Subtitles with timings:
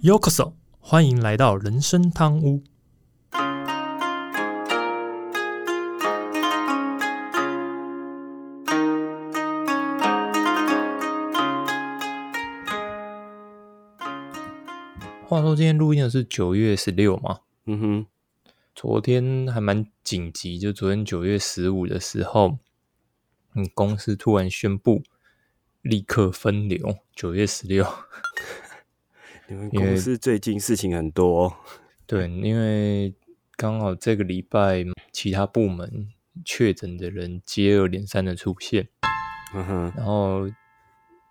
[0.00, 2.62] Yokoso，欢迎来到人生汤屋。
[15.26, 17.40] 话说今天录音的是九月十六嘛？
[17.66, 18.06] 嗯哼，
[18.76, 22.58] 昨天还蛮紧急，就昨天九月十五的时候，
[23.56, 25.02] 嗯，公司突然宣布
[25.82, 26.98] 立刻分流。
[27.12, 27.84] 九月十六，
[29.50, 31.56] 你们公司最近事情很多、哦，
[32.06, 33.14] 对，因为
[33.56, 36.06] 刚好这个礼拜其他部门
[36.44, 38.88] 确诊的人接二连三的出现，
[39.54, 40.46] 嗯哼，然后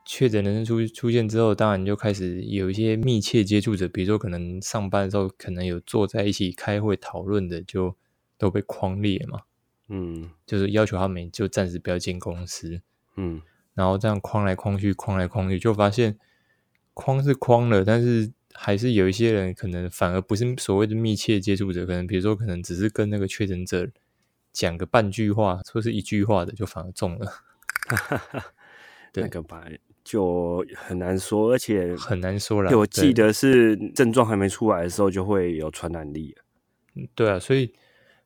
[0.04, 7.96] 确诊人出出现之后，当然就开始有一些密切接触者，比如说可能上班的时候可能有坐在一起开会讨论的，就
[8.40, 9.42] 都被框列嘛，
[9.90, 12.82] 嗯就是要求他们就暂时不要进公司，
[13.16, 13.44] 嗯，
[13.76, 16.18] 然后这样框来框去，框来框去，就发现
[16.98, 23.88] 框是框了，但是还是有一些人可能反而不是所谓的密切接触者，可能比如说可能只是跟那个确诊者
[24.52, 27.32] 讲个半句话，说是一句话的，就反而中了，
[29.14, 29.64] 对那个吧
[30.04, 32.76] 就很难说，而且很难说啦。
[32.76, 37.08] 我记得是症状还没出来的时候就会有传染力了。
[37.14, 37.72] 对啊，所以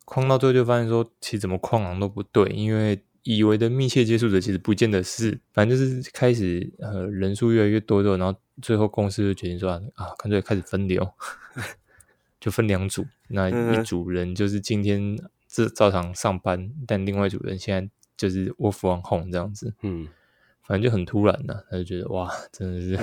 [0.06, 11.12] 框到最后就发现说，其实怎么框好像都不对，因为以为的密切接触者其实不见得是，反正就是开始呃人数越来越多之后，然后最后公司就决定说啊，啊干脆开始分流，
[12.40, 15.18] 就分两组，那一组人就是今天
[15.48, 20.08] 这照常上班，但另外一组人现在就是 work from home 这样子，嗯，
[20.64, 23.00] 反正就很突然呐、他就觉得哇，真的是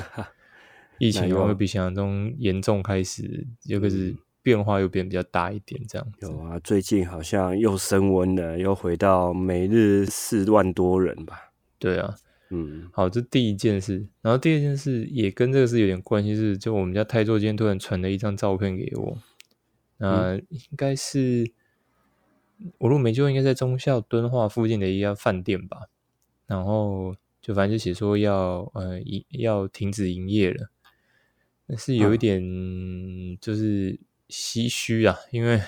[0.99, 6.27] 疫情会比想象中严重，开始又开始变化又变比较大一点这样子。
[6.27, 11.53] 有啊，最近好像又升温了，又回到每日四万多人吧。
[11.79, 12.17] 对啊，
[12.51, 12.89] 嗯。
[12.93, 19.19] 好，这第一件事，然后第二件事也跟这个是有点关系，是就我们家泰座今天突然传了一张照片给我，
[19.99, 21.53] 那、应该是
[22.79, 25.89] 我如果没记错，应该在中校敦化附近的一家饭店吧，
[26.47, 30.71] 然后就反正就写说要呃营要停止营业了，
[31.67, 32.19] 但是有一嗯。
[32.19, 33.99] 点就是
[34.29, 35.61] 唏嘘啊，因为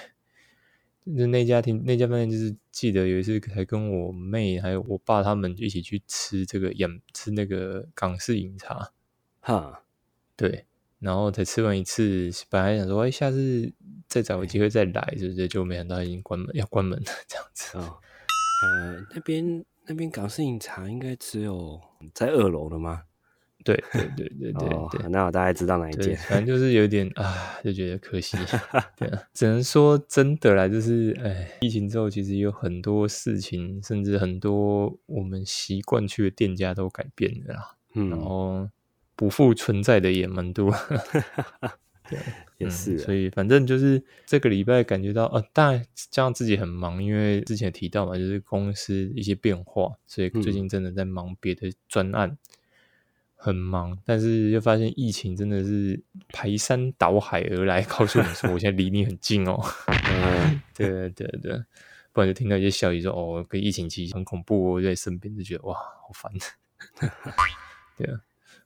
[1.17, 8.91] 就那家庭那家饭店，就是记得有一次还跟我妹还有我爸他们一起去吃这个饮吃那个港式饮茶，
[9.41, 9.83] 哈，
[10.35, 10.65] 对，
[10.99, 13.71] 然后才吃完一次，本来想说哎下次
[14.09, 15.47] 再找个机会再来，是不是？
[15.47, 17.77] 就没想到已经关门要关门了这样子。
[17.77, 18.01] 哦，
[18.65, 21.79] 呃，那边那边港式饮茶应该只有
[22.15, 23.03] 在二楼的吗？
[23.65, 28.37] 对对对对对哦对，那我大概知道哪一件，反正就是有点啊，就觉得可惜。
[28.97, 37.77] 对啊，只能说真的啦，就是哎，疫情之后其实有很多事情，甚至很多我们习惯去的店家都改变了啦。
[37.93, 38.69] 然嗯，后
[39.17, 40.73] 不复存在的也蛮多。
[42.09, 42.19] 对
[42.59, 52.37] 也是啊所以反正就是这个礼拜感觉到，呃，当然加上自己很忙，因为之前提到嘛，就是公司一些变化，所以最近真的在忙别的专案，
[53.41, 53.97] 很忙。
[54.05, 59.59] 但是又发现疫情真的是排山倒海而来，告诉你说我现在离你很近哦。
[59.87, 61.65] 嗯 对对对对，
[62.13, 66.33] 不然就听到一些消息说，哦，跟疫情期很恐怖哦，在身边就觉得哇，好烦。
[67.97, 68.21] 对啊，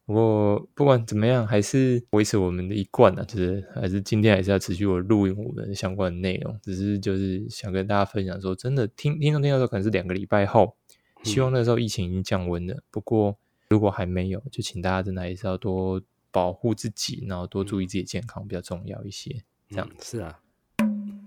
[0.06, 10.76] 不过不管怎么样，还是维持我们的一贯啊，就是还是今天还是要持续我录音我们相关的内容，只是就是想跟大家分享说，真的听听众听到的时候可能是两个礼拜后，
[11.24, 12.82] 希望那时候疫情已经降温了。
[12.90, 13.36] 不过
[13.69, 19.42] 如果还没有，就请大家真的还是要多保护自己，然后多注意自己健康比较重要一些。
[19.70, 20.41] 这样嗯是啊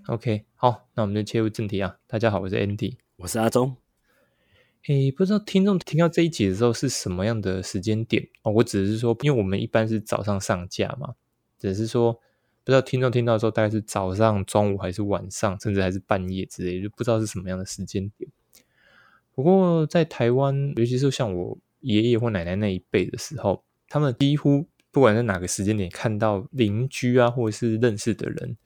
[0.07, 1.97] ，OK，好，那我们就切入正题啊。
[2.07, 2.95] 大家好，我是 Andy。
[3.17, 3.75] 我是阿忠。
[4.87, 8.51] 诶，不知道听众听到这一集的时候是什么样的时间点哦？
[8.51, 11.15] 我只是说，因为我们一般是早上上架嘛，
[11.59, 12.19] 只是说不
[12.65, 18.31] 知道听众听到的时候大概是早上、中午还是晚上，甚至还是半夜之类，就不知道是什么样的时间点。
[19.33, 28.57] 不过在台湾，尤其是像我爷爷或奶奶那一辈的时候，他们几乎不管在哪个时间点看到邻居啊，或者是认识的人，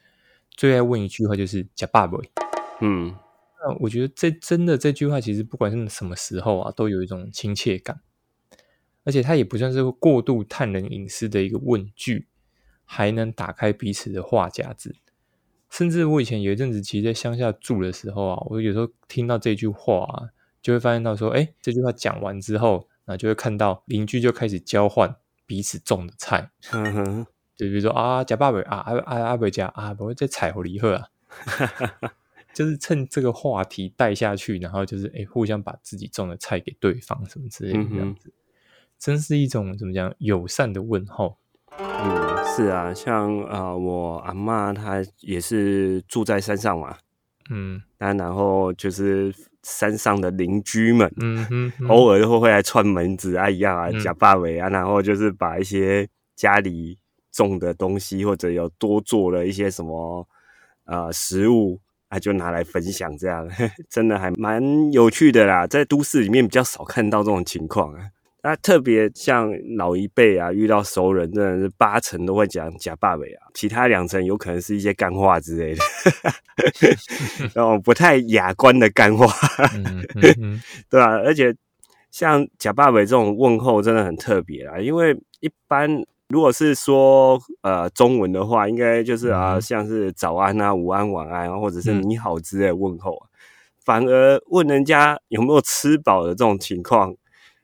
[0.52, 2.18] 最爱问一句话就是“假爸爸”。
[2.82, 3.16] 嗯
[3.64, 8.02] 那我觉得这真的这句话，其实不管是什么时候啊，都有一种亲切感，
[9.04, 12.28] 而且它也不算是过度探人隐私的一个问句，
[12.86, 14.96] 还能打开彼此的话匣子。
[15.70, 20.30] 甚至我以前有一阵子，其实在乡下住的时候啊，我有时候听到这句话啊，
[20.62, 25.14] 就会发现到说，哎，这句话讲完之后，那就会看到邻居就开始交换
[25.46, 27.26] 彼此种的菜，嗯哼，
[27.58, 31.08] 就比如说啊，假爸爸啊，啊啊阿伯家啊，不会再采回离鹤啊，
[32.56, 38.32] 就是趁这个话题带下去，然后就是哎，互相把自己种的菜给对方什么之类的这样子，
[38.98, 41.38] 真是一种怎么讲友善的问候。
[41.78, 46.98] 嗯，是啊，像啊、呃我阿嬷她也是住在山上嘛，
[47.50, 47.82] 嗯。
[47.98, 51.12] 那然后就是山上的邻居们，
[51.88, 56.98] 偶尔会会来串门子啊一样啊，嗯假发尾啊，然后就是把一些家里
[57.32, 60.28] 种的东西或者有多做了一些什么
[60.86, 61.80] 呃食物
[62.10, 63.48] 啊，就拿来分享，这样
[63.90, 65.68] 真的还蛮有趣的啦。
[65.68, 68.10] 在都市里面比较少看到这种情况啊。
[68.44, 75.84] 那特别像老一辈啊，遇到熟人，真的是八成都会讲假霸尾啊，其他两成有可能是一些干话之类的，
[77.54, 79.28] 那种不太雅观的干话。
[79.76, 81.56] 嗯嗯嗯 对啊，而且
[82.10, 93.28] 像假霸伟这种问候真的很特别啊，因为一般如果是说呃中文的话，应该就是啊、嗯像是早安啊、午安、晚安啊，或者是嗯你好之类的问候啊，
[93.86, 97.14] 反而问人家有没有吃饱的这种情况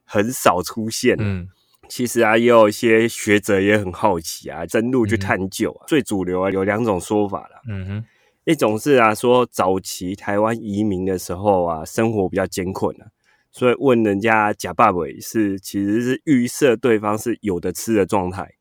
[0.08, 1.16] 很少出现。
[1.20, 1.48] 嗯
[1.90, 5.88] 其实啊，也有一些学者也很好奇啊，深入去嗯探究啊。
[5.88, 8.06] 最主流啊有两种说法啦，嗯哼
[8.44, 13.08] 一种是啊，说早期台湾移民的时候啊，生活比较艰困啊，
[13.54, 18.56] 所以问人家假爸尾是其实是预设对方是有的吃的状态，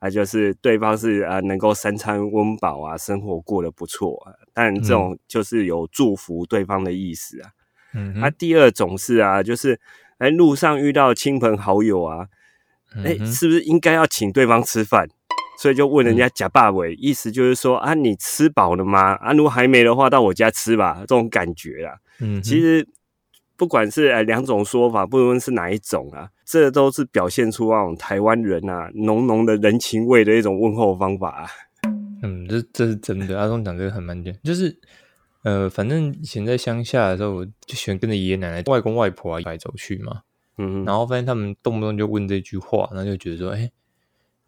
[0.00, 7.50] 啊，就是对方是啊能够三餐温饱啊，生活过得不错啊，但这种就是有祝福对方的意思啊。
[7.92, 9.80] 那、嗯哼，第二种是啊，就是
[10.18, 12.26] 哎路上遇到亲朋好友啊，
[13.04, 15.08] 哎、是不是应该要请对方吃饭？
[15.56, 19.14] 所以就问人家假霸尾，意思就是说啊，你吃饱了吗？
[19.14, 21.96] 啊，如果还没的话，到我家吃吧，这种感觉啦。
[22.20, 22.86] 嗯其实
[23.56, 31.46] 不管是呃两种说法，不论是哪一种啊，这都是表现出那种台湾人啊浓浓的人情味的一种问候方法啊。
[32.22, 33.38] 嗯，这这是真的。
[33.38, 34.76] 阿忠讲这个很蛮对，就是
[35.44, 40.22] 呃，反正以前在乡下的时候，我就喜欢跟着爷爷奶奶、外公外婆啊走来走去嘛，
[40.56, 43.70] 嗯，然后发现他们动不动就问这句话，然后就觉得说，哎，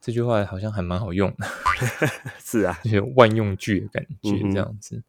[0.00, 1.46] 这句话好像还蛮好用的，
[2.42, 5.02] 是啊，就是万用句的感觉这样子。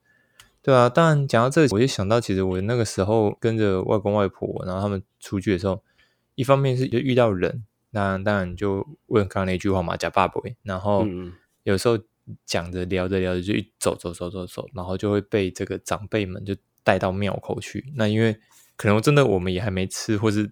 [0.62, 5.81] 对啊，当然讲到这个，我就想到，其实我那个时候跟着外公外婆，然后他们出去的时候，
[6.36, 11.31] 一方面是就遇到人，那当然就问刚刚那句话嘛，假爸爸，然后嗯
[11.63, 11.98] 有时候
[12.45, 17.91] 讲着聊着聊着就一走走走走走，然后就会被这个长辈们就带到庙口去。
[17.95, 18.38] 那因为
[18.75, 20.51] 可能真的我们也还没吃，或是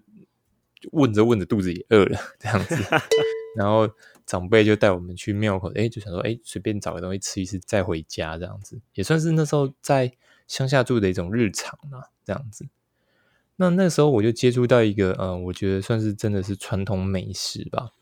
[0.92, 2.74] 问着问着肚子也饿了这样子，
[3.56, 3.88] 然后
[4.26, 10.12] 长辈就带我们去庙口，哎，就想说，哎，随便找个东西吃一吃再回家这样子，也算是那时候在
[10.46, 12.66] 乡下住的一种日常啦，这样子。
[13.56, 17.92] 那那时候我就接触到一个，呃，我觉得算是真的是传统美食吧，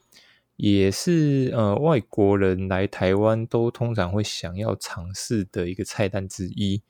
[0.57, 6.83] 也是呃外国人来台湾都通常会想要尝试的一个菜单之一。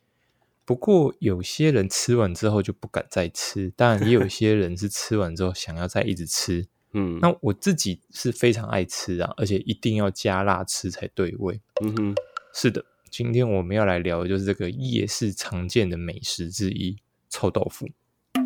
[0.67, 6.67] 不过有些人吃完之后就不敢再吃，当然也有 些人是吃完之后想要再一直吃。
[6.93, 11.61] 嗯，那我自己是非常爱吃啊，而且一定要加辣吃才对味。
[11.83, 12.15] 嗯哼，
[12.55, 16.97] 是的，今天我们要来聊的就是这个夜市常见的美食之一——
[17.29, 17.89] 臭豆腐。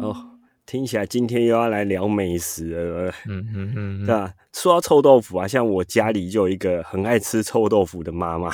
[0.01, 0.38] 哦，
[0.69, 3.11] 听起来今天又要来聊美食了。
[3.27, 8.53] 嗯嗯嗯，对吧，说到臭豆腐啊，像我家里就有一个很爱吃臭豆腐的妈妈，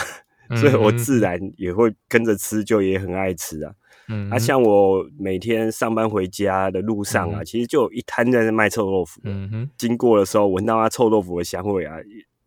[0.48, 3.74] 嗯所以我自然也会跟着吃，就也很爱吃啊。
[4.06, 9.20] 嗯啊，像我每天上班回家的路上啊，嗯其实就有一摊在那卖臭豆腐。
[9.24, 11.96] 嗯哼，经过的时候，闻到它臭豆腐的香味啊，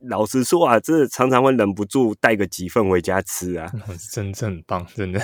[0.01, 3.71] 老实说啊，真的常常会忍不住带个几份回家吃啊。
[4.13, 5.19] 真真很棒，真的。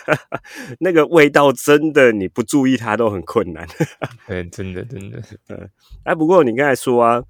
[0.80, 3.66] 那个味道真的，你不注意它都很困难。
[4.26, 5.22] 对，真的真的。
[5.48, 5.68] 嗯
[6.04, 7.22] 哎，不过你刚才说啊，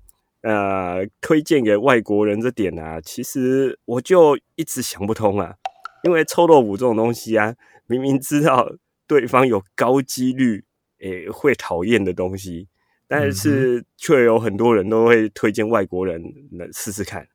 [0.43, 5.55] 呃，推荐给外国人这点啊，其实我就一直想不通啊。
[6.05, 7.55] 因为臭豆腐这种东西啊，
[7.89, 8.71] 明明知道
[9.09, 10.65] 对方有高几率
[11.01, 12.69] 诶、会讨厌的东西，
[13.09, 16.23] 但是却有很多人都会推荐外国人
[16.53, 17.27] 来试试看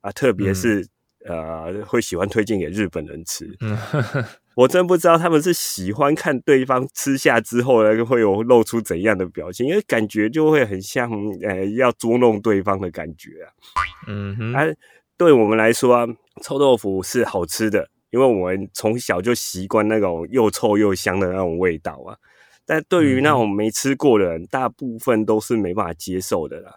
[0.00, 0.86] 啊，特别是、
[1.26, 3.46] 呃会喜欢推荐给日本人吃。
[3.60, 3.76] 嗯，
[4.56, 11.10] 我真不知道他们是喜欢看对方吃下之后呢，会有露出怎样的表情，因为感觉就会很像
[11.42, 13.52] 呃要捉弄对方的感觉啊。
[14.08, 14.64] 嗯哼，啊，
[15.18, 16.06] 对我们来说啊，
[16.42, 22.16] 臭豆腐是好吃的，因为我们从小就习惯那种又臭又香的那种味道啊。
[22.70, 26.76] 但对于那种没吃过的人，大部分都是没办法接受的啦。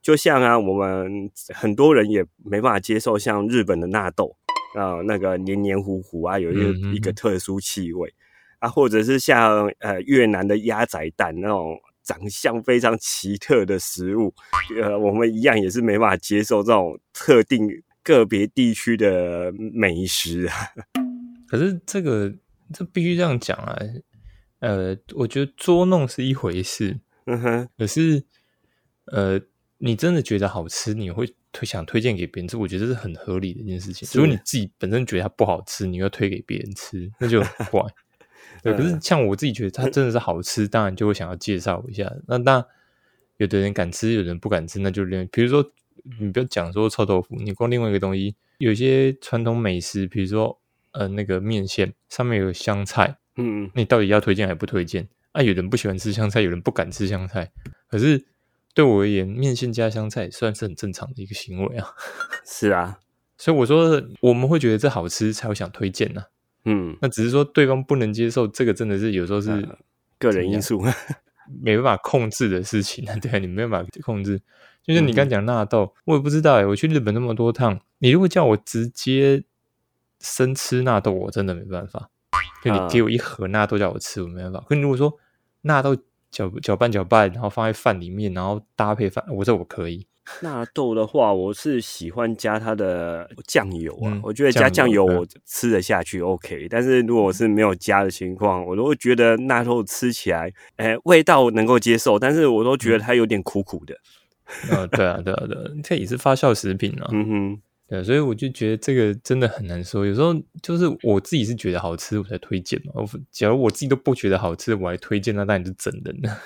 [0.00, 4.36] 就像啊，我们很多人也没办法接受像日本的纳豆
[4.76, 8.14] 啊、那个黏黏糊糊啊，有一一个特殊气味
[8.60, 14.32] 啊，或者是像呃越南的鸭仔蛋那种长相非常奇特的食物，
[14.80, 17.68] 呃，我们一样也是没办法接受这种特定
[18.04, 20.54] 个别地区的美食啊。
[21.48, 22.32] 可是这个
[22.72, 23.76] 这必须这样讲啊。
[24.64, 28.24] 呃，我觉得捉弄是一回事，嗯哼，可是
[29.06, 29.38] 呃，
[29.76, 34.08] 你真的觉得好吃，你会推想推荐给别人吃，我觉得这是很合理的一件事情。
[34.14, 37.82] 如果你自己本身觉得它不好吃，你要推给别人吃，那就很怪。
[38.62, 42.10] 对，可是像我自己觉得它真的是好吃，当然就会想要介绍一下。
[42.26, 42.64] 那那
[43.36, 45.72] 有的人敢吃，有人不敢吃，那就另比如说
[46.20, 50.58] 你不要讲说臭豆腐，你光另外一个东西，有些传统美食，比如说
[50.92, 55.08] 呃那个面线上面有香菜，嗯，你到底要推荐还不推荐？
[55.32, 57.50] 啊，有人不喜欢吃香菜，有人不敢吃香菜，
[57.88, 58.24] 可是
[58.72, 61.88] 对我而言，面线加香菜算是很正常的一个行为啊。
[62.46, 63.00] 是啊，
[63.36, 66.22] 所以我说我们会觉得这好吃才会想推荐呢。
[66.64, 69.68] 嗯，那只是说对方不能接受，这个真的是有时候是
[70.18, 70.80] 个人因素，
[71.60, 73.16] 没办法控制的事情啊。
[73.16, 74.40] 对啊，你没办法控制。
[74.82, 76.66] 就是你刚讲纳豆，我也不知道哎。
[76.66, 79.42] 我去日本那么多趟，你如果叫我直接
[80.20, 82.10] 生吃纳豆，我真的没办法。
[82.64, 84.64] 就你给我一盒纳豆叫我吃，我没办法。
[84.68, 85.12] 可你如果说
[85.62, 85.94] 纳豆
[86.30, 90.06] 搅搅拌搅拌，然后放在饭里面，然后搭配饭，我这我可以。
[90.40, 96.66] 纳豆的话，我是喜欢加它的酱油啊，我觉得加酱油我吃得下去，OK。
[96.70, 103.94] 但是如果是没有加的情况，我都会觉得纳豆吃起来，哎，味道能够接受，但是我都觉得它有点苦苦的。
[104.70, 107.08] 啊，对啊，对啊，对，这也是发酵食品啊。
[107.12, 110.06] 嗯哼，对，所以我就觉得这个真的很难说。
[110.06, 112.92] 有时候就是我自己是觉得好吃，我才推荐嘛。
[112.94, 116.38] 我假如我自己都不觉得好吃，我还推荐，那当然是整人了。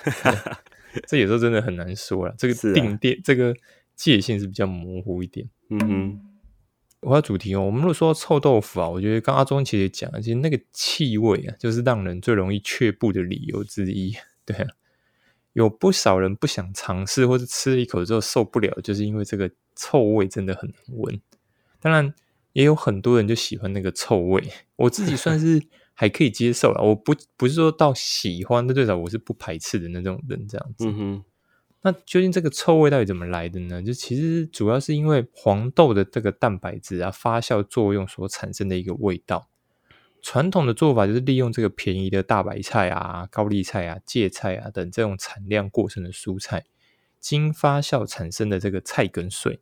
[1.07, 3.55] 这有时候真的很难说了，这个定店这个
[3.95, 5.47] 界限是比较模糊一点。
[5.69, 6.19] 嗯哼，
[7.01, 14.13] 我要主题哦，我们如果说臭豆腐啊，我觉得刚阿忠其实讲，其实那个气味啊，就是让人最容易却步的理由之一。
[14.45, 14.67] 对，
[15.59, 21.21] 有不少人不想尝试，或者吃了一口之后受不了，就是因为这个臭味真的很难闻。
[21.79, 22.13] 当然，
[22.53, 24.43] 也有很多人就喜欢那个臭味，
[24.75, 25.61] 我自己算是。
[25.99, 30.85] 还可以接受了，我不不是说到喜欢，但最少我是不排斥的那种人这样子。
[30.87, 31.23] 嗯哼，
[31.81, 33.83] 那究竟这个臭味到底怎么来的呢？
[33.83, 39.49] 就其实主要是因为黄豆的这个蛋白质啊发酵作用所产生的一个味道。
[40.21, 46.65] 传统的做法就是利用这个便宜的大白菜啊、高丽菜啊、芥菜啊等这种产量过剩的蔬菜，
[47.19, 49.59] 经发酵产生的这个菜根水，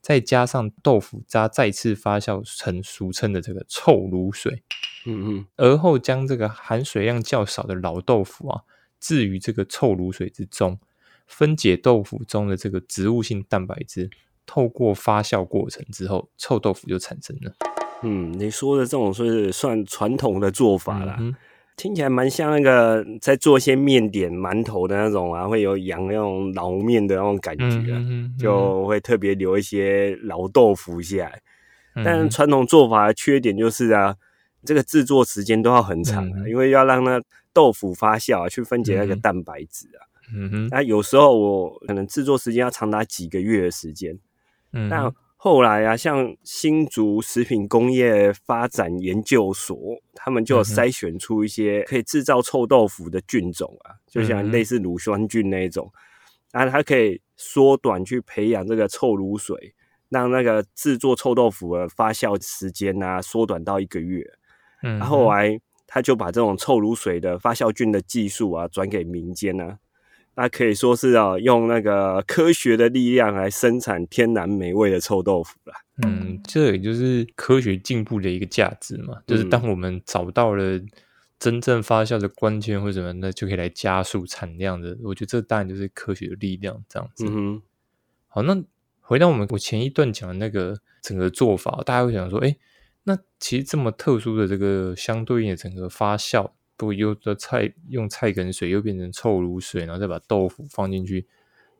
[0.00, 4.62] 再加上豆腐渣再次发酵成俗称的这个臭卤水。
[5.06, 8.62] 嗯嗯，而后将这个含水量较少的老豆腐啊
[8.98, 10.80] 置于这个臭卤水之中，
[11.26, 14.10] 分解豆腐中的这个植物性蛋白质，
[14.44, 17.75] 透过发酵过程之后，臭豆腐就产生了。
[18.02, 21.18] 嗯，你说的这种是算传统的做法啦，
[21.76, 28.00] 听起来蛮像那个在做一些面点、馒头的那种啊，会有养那种老面的那种感觉，
[28.38, 31.42] 就会特别留一些老豆腐下来。
[32.04, 34.16] 但传统做法的缺点就是啊。
[34.64, 37.22] 这个制作时间都要很长啊，因为要让那
[37.52, 40.02] 豆腐发酵啊，去分解那个蛋白质啊。
[40.34, 44.18] 嗯哼，那有时候我可能制作时间要长达几个月的时间。
[44.72, 45.08] 嗯，那
[45.46, 49.78] 后来啊，像新竹食品工业发展研究所，
[50.12, 55.88] 他们就筛选出一些可以制造臭豆腐的菌种啊，就像类似乳酸菌那一种，
[56.50, 59.72] 然后它可以缩短去培养这个臭卤水，
[60.08, 64.28] 让那个制作臭豆腐的发酵时间啊缩短到一个月。
[64.82, 69.78] 嗯，后来他就把这种臭卤水的发酵菌的技术啊转给民间呢，
[70.36, 75.72] 那可以说是啊用那个科学的力量来生产天然美味的臭豆腐了。
[76.06, 80.80] 嗯，这也就是科学进步的一个价值嘛，就是当我们找到了
[81.38, 84.96] 真正发酵的关键或者什么，那就可以来加速产量的。
[85.02, 87.24] 我觉得这当然就是科学的力量这样子。
[87.28, 87.60] 嗯
[88.28, 88.62] 好，那
[89.00, 92.56] 回到我们我前一段讲的那个整个做法，大家会想说，哎。
[93.08, 101.26] 那其实这么特殊的这个相对应的整个发酵，不又的菜用菜梗水又变成臭卤水，然后再把豆腐放进去，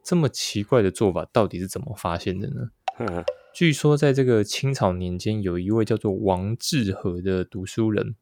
[0.03, 3.25] 这么奇怪的做法到底是怎么发现的呢？
[3.53, 8.15] 据说在这个清朝年间，有一位叫做王致和的读书人，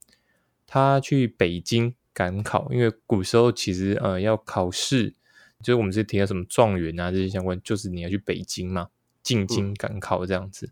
[0.67, 5.15] 他去北京赶考，因为古时候其实呃要考试，
[5.61, 8.89] 就是我们之前提到什么状元啊这些相关，就是你要去北京嘛，
[9.23, 10.71] 进京赶考这样子。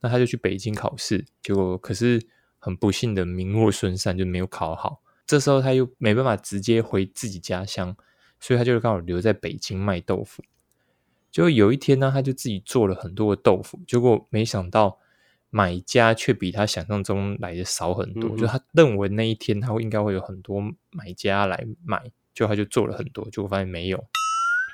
[0.00, 2.26] 那他就去北京考试，结果可是
[2.58, 5.02] 很不幸的名落孙山，就没有考好。
[5.30, 7.96] 这时候他又没办法直接回自己家乡，
[8.40, 10.42] 所以他就刚好留在北京卖豆腐。
[11.30, 14.98] 就有一天呢，他就自己做了很多的豆腐，结果没想到
[15.48, 18.36] 买家却比他想象中来的少很多。
[18.36, 20.60] 就他认为那一天他会应该会有很多
[20.90, 24.04] 买家来买，就他就做了很多，结果发现没有。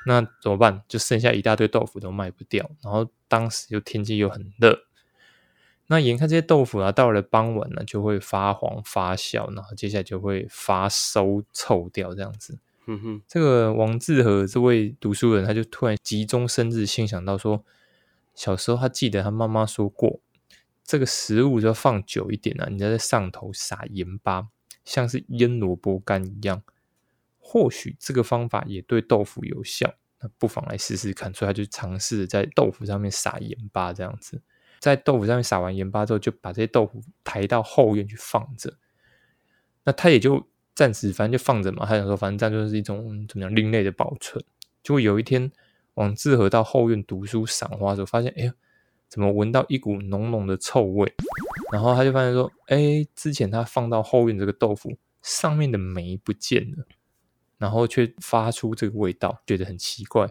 [0.07, 0.83] 那怎么办？
[0.89, 2.71] 就剩下一大堆豆腐都卖不掉。
[2.83, 4.86] 然后当时又天气又很热。
[5.89, 12.59] 那眼看这些豆腐啊，到了傍晚呢，就会发黄发酵，然后接下来就会发馊臭掉这样子。
[12.87, 17.65] 嗯哼，这个王志和这位读书人，他就突然急中生智，心想到说：
[18.35, 20.21] 小时候他记得他妈妈说过，
[20.85, 24.49] 这个食物就要放久一点啊，你再在上头撒盐巴，
[24.85, 26.63] 像是腌萝卜干一样。
[27.39, 31.33] 或许这个方法也对豆腐有效，那不妨来试试看。
[31.33, 34.43] 所以他就尝试在豆腐上面撒盐巴，这样子，
[34.79, 38.75] 在豆腐上面撒完盐巴之后，就把这些豆腐抬到后院去放着。
[39.85, 44.45] 那他也就暂时反正就放着嘛，他想说反正这样就是一种怎么样另类的保存。
[44.83, 45.51] 结果有一天，
[45.95, 48.55] 王志和到后院读书赏花的时候，发现哎呀，
[49.09, 51.13] 怎么闻到一股浓浓的臭味？
[51.73, 56.87] 然后他就发现说，哎，之前他放到后院这个豆腐上面的霉不见了。
[57.59, 60.29] 然后却发出这个味道，觉得很奇怪。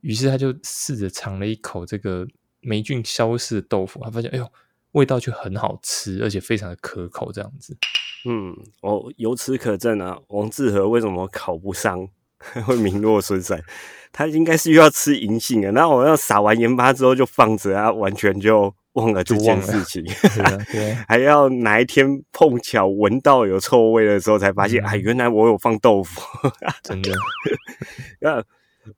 [0.00, 2.26] 于是他就试着尝了一口这个
[2.60, 4.52] 霉菌消失的豆腐，他发现，哎呦，
[4.92, 7.76] 味道却很好吃，而且非常的可口，这样子。
[8.26, 12.08] 嗯，哦，由此可证啊，王志和为什么考不上，
[12.66, 13.62] 会名落孙山？
[14.12, 15.70] 他应该是又要吃银杏啊。
[15.70, 18.74] 那我要撒完盐巴之后就放着啊，完全就。
[18.94, 20.04] 忘了这件事情，
[21.06, 26.20] 还要哪一天碰巧闻到有臭味的时候，才发现，哎，原来我有放豆腐，
[26.82, 27.12] 真的。
[28.20, 28.42] 那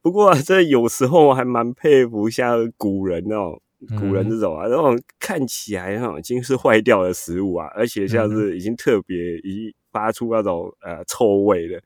[0.01, 3.59] 不过这有时候还蛮佩服像古人哦，
[3.99, 11.83] 古人这种啊，那种看起来哈已经是坏掉的食物啊，而且像是已经特别已发出那种呃臭味的，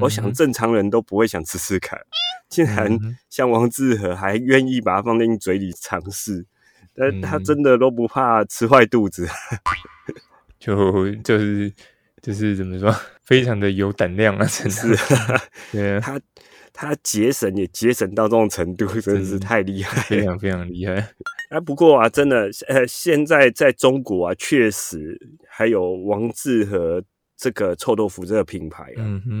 [0.00, 1.98] 我想正常人都不会想吃吃看，
[2.48, 2.98] 竟然
[3.30, 6.46] 像王志和还愿意把它放进嘴里尝试。
[6.98, 9.28] 但他真的都不怕吃坏肚子，
[10.58, 11.70] 就就是
[12.22, 12.90] 就是怎么说，
[13.22, 14.46] 非常的有胆量啊！
[14.46, 14.96] 真是，
[15.70, 16.18] 对他
[16.78, 20.94] 他节省也节省到这种程度， 真的是太厉害，非常非常厉害。
[21.48, 25.18] 啊，不过啊，真的，呃，现在在中国啊，确实
[25.48, 27.02] 还有王致和
[27.34, 29.40] 这个臭豆腐这个品牌啊，嗯哼，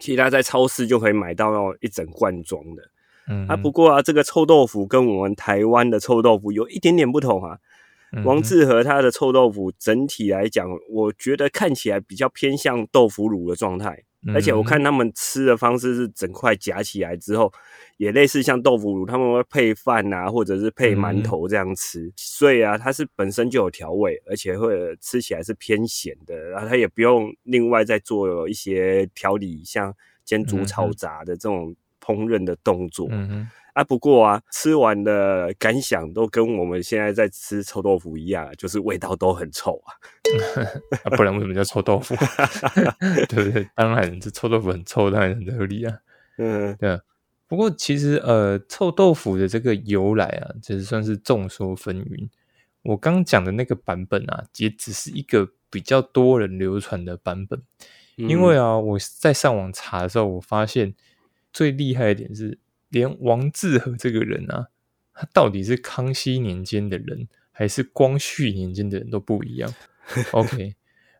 [0.00, 2.82] 其实他在超市就可以买到一整罐装的。
[3.28, 7.58] 嗯啊，不过啊，这个臭豆腐跟我们台湾的臭豆腐有一点点不同啊。
[8.24, 17.52] 王致和他的臭豆腐整体来讲，我觉得看起来比较偏向豆腐乳的状态，而且我看他们吃的方式是整块夹起来之后，
[17.96, 22.12] 也类似像豆腐乳，他们会配饭啊，或者是配馒头这样吃。
[22.16, 31.74] 所以啊，它是本身就有调味，而且会吃起来是偏咸的，然后它也不用另外再做一些调理，像煎、煮、炒、炸的这种。
[32.06, 39.82] 烹饪的动作，嗯啊，不过啊，吃完的感想都跟我们现在在吃臭豆腐一样，就是味道都很臭
[41.04, 42.14] 啊，不然为什么叫臭豆腐？
[43.28, 43.68] 对不对？
[43.74, 45.98] 当然，这臭豆腐很臭，当然很合理啊。
[46.38, 46.98] 嗯，对。
[47.48, 52.28] 不过其实，呃，臭豆腐的这个由来啊，其实算是众说纷纭。
[52.82, 57.60] 我刚讲的那个版本啊，也只是一个比较多人流传的版本，
[58.16, 60.94] 因为啊，我在上网查的时候，我发现。
[61.56, 62.58] 最厉害一点是，
[62.90, 64.68] 连王致和这个人啊，
[65.14, 69.74] 他到底是康熙年间的人，还是光绪年间的人都不一样。
[70.32, 70.74] OK，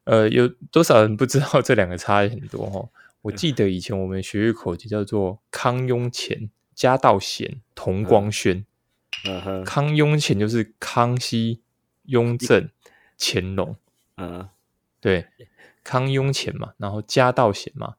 [0.05, 2.87] 呃，有多少人不知道这两个差异很多哈？
[3.23, 8.67] 我记得以前我们学一口诀叫做康雍乾、嘉道显、同光宣。
[9.65, 11.63] 康雍乾就是康熙、
[12.03, 12.69] 雍正、
[13.19, 13.75] 乾隆。
[14.19, 14.47] 嗯，
[15.01, 15.29] 对，
[15.83, 17.95] 康雍乾嘛，然后嘉道显嘛，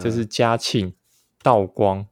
[0.00, 0.94] 这是嘉庆。
[1.42, 2.06] 道光、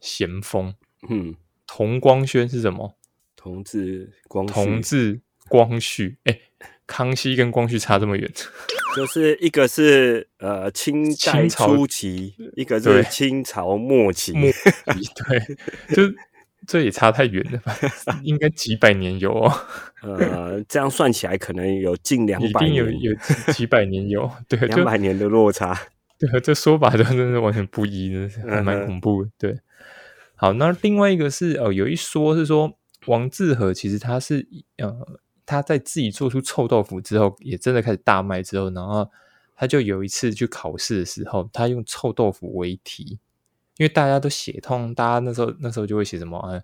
[0.00, 0.74] 咸丰，
[1.08, 1.34] 嗯，
[1.66, 2.96] 同光宣是什么？
[3.36, 6.16] 同治、光同治、光绪。
[6.24, 6.38] 哎，
[6.86, 8.30] 康熙跟光绪差这么远，
[8.96, 14.32] 就是一个是呃清代初期，一个是清朝末期。
[14.32, 16.14] 对，就
[16.66, 17.76] 这也差太远了吧？
[18.22, 19.52] 应该几百年有哦。
[20.00, 23.14] 呃，这样算起来可能有近两百，一定有有
[23.52, 25.78] 几百年有，对，两百年的落差。
[26.18, 28.14] 对，这说法就真的完全不一，
[28.48, 29.26] 还蛮恐怖。
[29.36, 29.58] 对，
[30.36, 34.46] 好，那另外一个是呃，有一说是说王致和其实他是
[34.78, 39.10] 呃他在自己做出臭豆腐之后，也真的开始大卖之后，然后
[39.56, 43.18] 他就有一次去考试的时候，他用臭豆腐为题，
[43.76, 46.60] 因为大家都写通，大家那时候那时候就会写什么啊，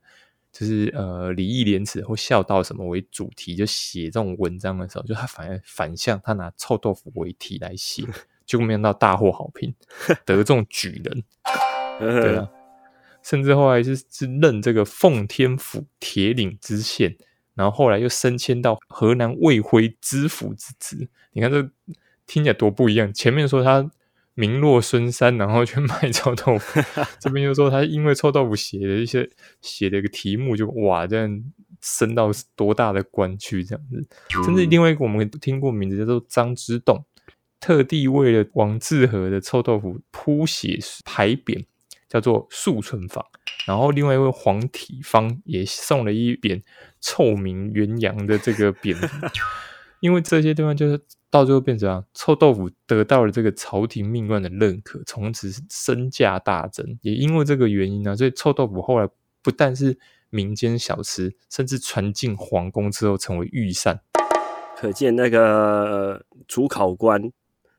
[0.52, 8.04] 就是呃礼义廉耻或孝道什么为主题，就写这种文章的时候，就他反而反向，他拿臭豆腐为题来写。
[8.50, 9.72] 就没想到大获好评，
[10.24, 11.22] 得中举人，
[12.00, 12.50] 对啊，
[13.22, 17.16] 甚至后来是是任这个奉天府铁岭知县，
[17.54, 21.08] 然后后来又升迁到河南卫辉知府之职。
[21.30, 21.62] 你看这
[22.26, 23.14] 听起来多不一样！
[23.14, 23.88] 前面说他
[24.34, 26.80] 名落孙山，然后去卖臭豆腐，
[27.20, 31.44] 这边又说他因为臭豆腐写的一些写的一个题目，就哇，这样
[31.80, 34.04] 升到多大的官去这样子。
[34.44, 37.04] 甚至另外一个我们听过名字叫做张之洞。
[37.60, 41.66] 特地为了王致和的臭豆腐铺写牌匾，
[42.08, 43.24] 叫做素存坊，
[43.66, 46.62] 然后另外一位黄体芳也送了一匾
[47.00, 48.96] 臭名元阳的这个匾，
[50.00, 50.98] 因为这些地方就是
[51.30, 56.98] 到最后变成啊，臭豆腐得到了这个朝廷命官的认可，从此身价大增。
[57.02, 59.06] 也因为这个原因呢，所以臭豆腐后来
[59.42, 59.98] 不但是
[60.30, 64.00] 民间小吃，甚至传进皇宫之后成为御膳。
[64.76, 67.30] 可见那个主考官，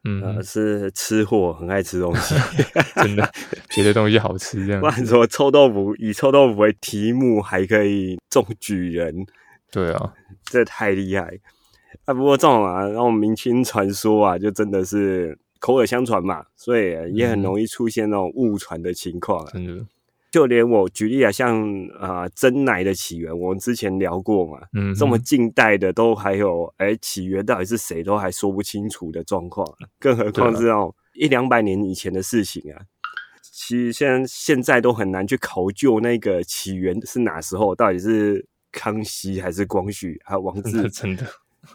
[0.04, 2.36] 嗯呃，是吃货，很爱吃东西。
[2.96, 3.32] 真的
[3.70, 4.88] 觉得东西好吃这样不。
[4.88, 9.26] 然说臭豆腐以臭豆腐为题目，还可以中举人，
[9.72, 10.14] 对啊，
[10.46, 11.40] 这太厉害
[12.06, 12.14] 啊！
[12.14, 19.52] 不过这种啊，那种明清传说啊，就真的是口耳相传嘛，所以也很容易出现那种误传的情况、啊。
[19.54, 19.86] 真的，
[20.32, 21.62] 就连我举例啊，像
[22.00, 29.68] 啊、真奶的起源，我们之前聊过嘛，嗯哼，这么近代的都还有，哎，起源到底是谁都还说不清楚的状况，
[30.00, 32.82] 更何况是那种一两百年以前的事情啊。
[33.42, 41.28] 其实现在现在都很难去考究那个起源是哪时候，到底是康熙还是光绪还有王真治的真的，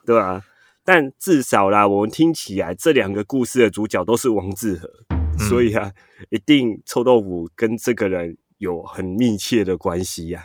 [0.07, 0.43] 对吧、
[0.83, 4.91] 但至少啦，我们听起来这两个故事的主角都是王志和，
[5.39, 5.93] 所以啊，
[6.31, 10.45] 一定臭豆腐跟这个人有很密切的关系呀、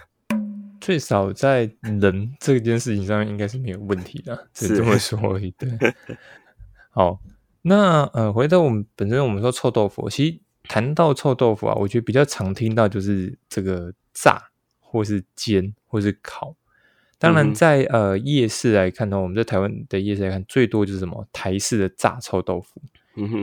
[0.80, 5.52] 最少在人这件事情上面应该是没有问题的， 只是这么说而已。
[5.52, 5.70] 对，
[6.90, 7.20] 好，
[7.62, 14.42] 那呃，回到我们本身，我们说臭豆腐，其实谈到臭豆腐啊，我觉得比较常听到就是这个炸，
[14.80, 16.56] 或是煎，或是烤。
[17.18, 22.82] 当然在，呃夜市来看呢，我们在台湾的夜市来看，最多就是什么台式的炸臭豆腐，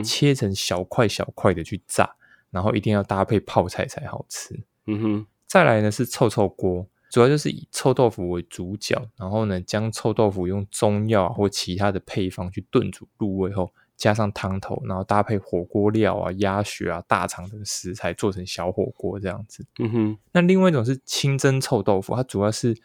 [0.03, 2.13] 切成小块小块的去炸，
[2.51, 4.59] 然后一定要搭配泡菜才好吃。
[4.87, 19.65] 嗯哼，再来呢是臭臭锅，主要就是以臭豆腐为主角，然后呢将臭豆腐用中药啊或其他的配方去炖煮入味后，加上汤头，然后搭配火锅料啊、鸭血啊、大肠等食材做成小火锅这样子。
[19.79, 22.75] 嗯哼，那另外一种是清蒸臭豆腐，它主要是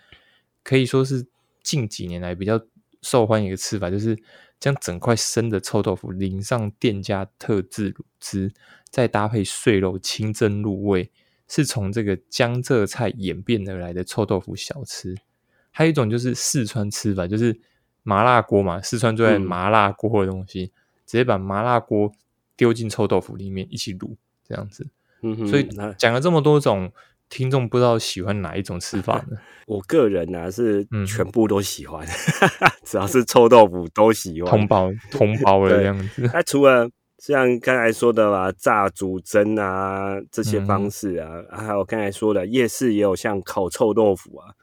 [0.63, 1.27] 可以说是
[1.63, 2.61] 近几年来比较
[3.05, 4.19] 受欢迎的吃法，就是
[4.59, 8.53] 将整块生的臭豆腐淋上店家特制卤汁，
[8.91, 11.13] 再搭配碎肉清蒸入味，
[11.47, 15.15] 是从这个江浙菜演变而来的臭豆腐小吃。
[15.71, 17.61] 还有一种就是四川吃法，就是
[18.03, 20.67] 麻辣锅嘛，四川最爱嗯麻辣锅的东西，
[21.05, 22.11] 直接把麻辣锅
[22.57, 24.17] 丢进臭豆腐里面一起卤，
[24.49, 24.89] 这样子。
[25.49, 26.93] 所以那讲了这么多种，
[27.37, 29.37] 听众不知道喜欢哪一种吃法呢？
[29.67, 32.07] 我个人呢、是嗯全部都喜欢，
[32.87, 34.51] 只要是臭豆腐都喜欢。
[34.51, 36.31] 同胞同胞的样子。
[36.33, 44.55] 那除了像刚才说的嘛，炸、煮、蒸啊这些方式啊，啊还有刚才说的夜市也有像烤臭豆腐啊。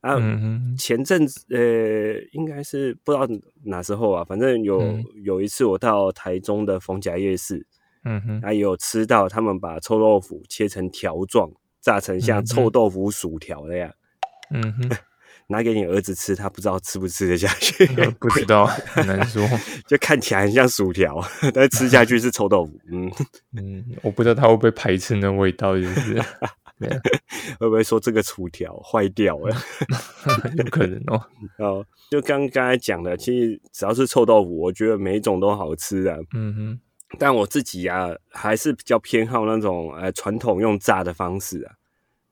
[0.00, 3.26] 啊，嗯哼，前阵子呃，应该是不知道
[3.64, 7.66] 哪时候啊，反正有、嗯有一次我到台中的逢甲夜市，
[8.04, 11.50] 嗯哼，还有吃到他们把臭豆腐切成条状，
[11.84, 13.92] 炸成像嗯臭豆腐薯条那样。
[14.50, 14.90] 嗯哼，
[15.48, 19.46] 拿给你儿子吃，他不知道吃不吃得下去，呃不知道，很难说。
[19.86, 22.72] 就看起来很像薯条， 但吃下去是臭豆腐。
[22.90, 23.10] 嗯，
[23.56, 26.22] 嗯，我不知道他会不会排斥那味道，就是
[27.58, 29.56] 会不会说这个薯条坏掉了？
[30.56, 31.22] 有可能哦。
[31.58, 36.16] 哦，就刚刚才讲的，其实只要是臭豆腐，我觉得每一种都好吃啊。
[36.34, 36.80] 嗯哼，
[37.18, 41.74] 但我自己啊，还是比较偏好那种呃传统用炸的方式啊，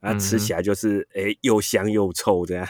[0.01, 2.67] 啊，嗯吃起来就是诶、又香又臭这样。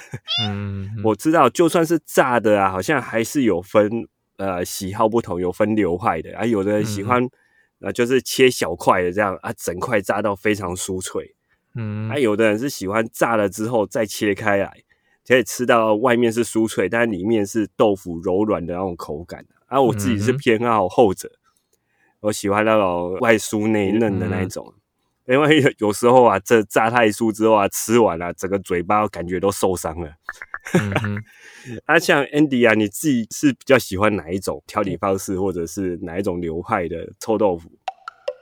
[0.46, 6.44] 嗯， 我知道，就算是炸的啊，好像还是有分呃喜好不同，有分流派的啊。
[6.44, 7.28] 有的人喜欢、
[7.80, 11.34] 呃就是切小块的这样啊，整块炸到非常酥脆。
[11.74, 14.72] 嗯啊，有的人是喜欢炸了之后再切开来，
[15.26, 19.44] 可以吃到外面是酥脆，但里面是豆腐柔软的那种口感。
[19.66, 21.32] 啊，我自己是偏好后者，
[22.22, 24.74] 我喜欢那种外酥内嫩的那一种。
[25.28, 30.12] 因为有有时候啊，这炸太酥之后啊，吃完了、整个嘴巴感觉都受伤了。
[31.86, 37.70] 啊，像 Andy 啊，你自己是比较喜欢哪一种调理方式，或者是哪一种流派的臭豆腐？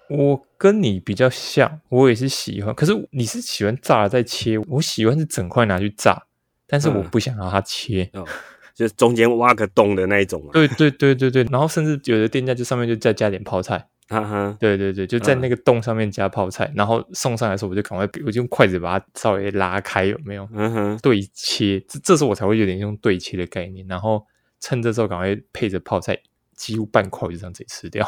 [0.08, 6.24] 我跟你比较像，我也是喜欢，可是你是喜欢炸了再切，我喜欢是整块拿去炸，
[6.66, 8.08] 但是我嗯不想让它切。
[8.14, 8.26] 哦，
[8.74, 10.50] 就是中间挖个洞的那一种嘛。
[10.52, 13.78] 对对对对对，然后甚至有的店家就上面就再加点泡菜，
[14.08, 20.48] 哈哈，对对对，就在嗯那个洞上面加泡菜，然后送上来的时候我就赶快，我就用筷子把它稍微拉开，有没有？
[20.52, 24.24] 嗯哼，对切，这这时候我才会有点用对切的概念，然后
[24.60, 26.18] 趁这时候赶快配着泡菜，
[26.54, 28.06] 几乎半块就这样子吃掉。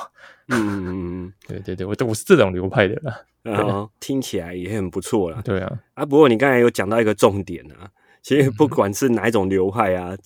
[0.48, 3.20] 嗯嗯嗯 对对对，我我是这种流派的啦。
[3.44, 5.40] 嗯，然后听起来也很不错啦。
[5.44, 7.90] 对啊，啊，不过你刚才有讲到一个重点啊，
[8.22, 10.18] 其实不管是哪一种流派啊，嗯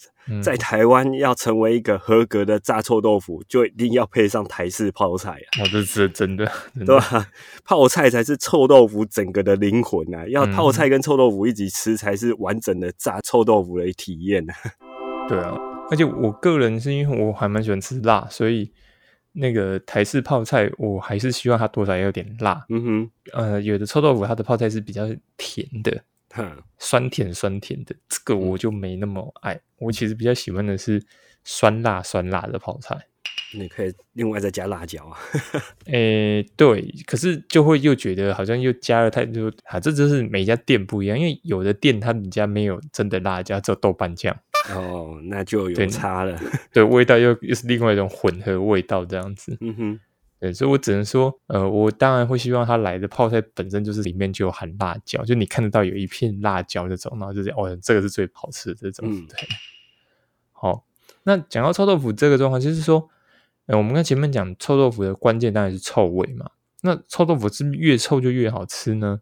[0.42, 7.28] 在台湾要成为一个合格的炸臭豆腐，就一定要配上台式泡菜啊，哦，这是真的， 真的对吧？
[7.64, 10.26] 泡菜才是臭豆腐整个的灵魂啊！
[10.28, 14.54] 要嗯泡菜跟臭豆腐一起吃，才是完整的炸臭豆腐的体验啊！
[15.28, 15.56] 对啊，
[15.90, 18.72] 而且我个人是因为我还蛮喜欢吃辣，所以
[19.32, 22.64] 那个台式泡菜我还是希望它多少要有点辣。
[22.68, 26.00] 嗯哼，呃，有的臭豆腐它的泡菜是比较甜的，哼
[26.78, 29.60] 酸甜酸甜的，这个我就没那么爱。
[29.78, 31.02] 我其实比较喜欢的是
[31.44, 32.96] 酸辣酸辣的泡菜。
[33.54, 35.18] 你可以另外再加辣椒啊。
[35.86, 44.36] 诶，对，可是就会又觉得好像又加了太多啊，这就是每家店不一样，因为有的店他们家没有真的辣椒，只有豆瓣酱，
[44.74, 46.38] 哦，那就有对差了。
[46.72, 49.56] 对，味道又又是另外一种混合味道这样子。
[49.60, 50.00] 嗯哼，
[50.38, 59.08] 对，所以我只能说，呃，我当然会希望它来的泡菜本身就是里面就有含辣椒，就你看得到有一片辣椒这种，然后就是哦，这个是最好吃的这种。
[59.10, 59.48] 嗯对，
[60.52, 60.84] 好，
[61.22, 63.08] 那讲到臭豆腐这个状况，就是说，
[63.64, 66.50] 呃，我们刚前面讲臭豆腐的关键当然是臭味嘛。
[66.82, 69.20] 那臭豆腐是不是越臭就越好吃呢？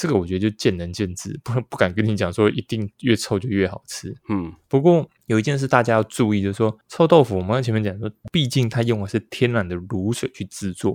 [0.00, 4.16] 这个我觉得就见仁见智，不不敢跟你讲说一定越臭就越好吃。
[4.30, 10.92] 嗯不过有一件事大家要注意，就是说臭豆腐，我们刚前面讲说，毕竟它用的是天然的卤水去制作，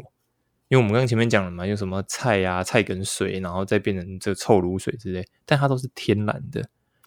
[0.70, 6.62] 因为我们刚刚前面讲了嘛，用什么菜啊、菜梗水，然后再变成这个臭卤水之类，但它都是天然的，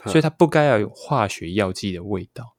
[0.05, 2.55] 嗯所以它不该要有化学药剂的味道。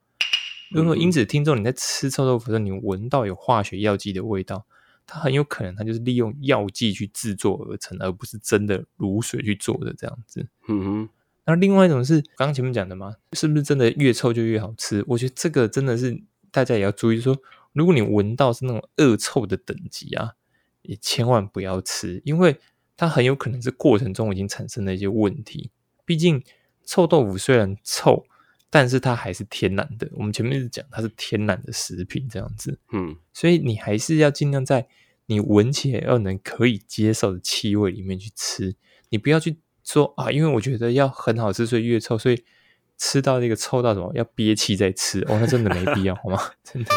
[0.72, 4.66] 如果嗯因此听众你在吃臭豆腐的时候，你闻到有化学药剂的味道，
[5.12, 10.48] 它很有可能它就是利用药剂去制作而成，而不是真的卤水去做的这样子。
[10.68, 11.10] 嗯哼，
[11.46, 15.04] 那另外一种是刚刚前面讲的嘛，是不是真的越臭就越好吃？
[15.08, 17.36] 我觉得这个真的是大家也要注意说，
[17.74, 20.34] 如果你闻到是那种恶臭的等级啊，
[20.84, 22.60] 也千万不要吃，因为
[22.96, 25.72] 它很有可能是过程中已经产生了一些问题。
[26.06, 26.44] 毕竟
[26.86, 28.26] 臭豆腐虽然臭，
[28.70, 30.10] 但是它还是天然的。
[30.14, 34.88] 我们前面一直讲它是天然的食品这样子，嗯所以你还是要尽量在
[35.26, 38.76] 你闻起来要能可以接受的气味里面去吃，
[39.10, 42.44] 你不要去说啊，因为我觉得要很好吃，所以越臭，所以
[42.98, 46.40] 吃到那个臭到什么要憋气再吃，哦，那真的没必要，好吗？
[46.64, 46.92] 真的，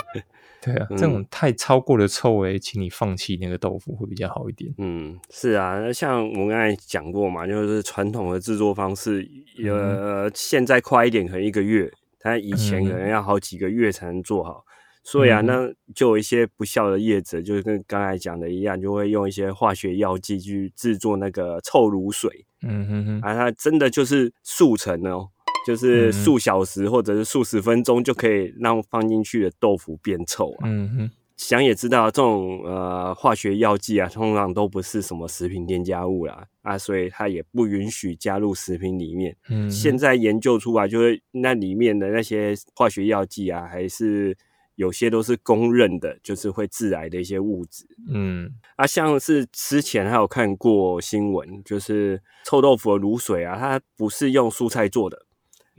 [0.63, 0.97] 对啊，嗯。
[0.97, 4.73] 这种太超过的臭味，请你放弃那个豆腐会比较好一点。
[4.79, 9.29] 嗯，是啊，那像我们刚才讲过嘛，就是传统的制作方式，
[9.67, 14.65] 呃，现在快一点可能一个月，但以前可能要好几个月才能做好。
[15.05, 15.47] 所以啊，嗯。
[15.47, 22.47] 那就有一些不孝的业者，就是跟刚才讲的一样，就会用一些化学药剂去制作那个臭卤水。
[22.65, 25.29] 嗯哼哼，啊，它真的就是速成哦，
[25.67, 30.63] 就是嗯数小时或者是数十分钟就可以让放进去的豆腐变臭啊。
[30.65, 39.37] 嗯哼，想也知道，这种呃化学药剂啊，通常都不是什么食品添加物啦啊，所以它也不允许加入食品里面。
[39.49, 44.37] 嗯，现在研究出来，就是那里面的那些化学药剂啊，还是
[44.77, 47.85] 有些都是公认的，就是会致癌的一些物质。
[48.09, 55.27] 嗯啊，像是之前还有看过新闻，就是臭豆腐的卤水啊，它不是用蔬菜做的，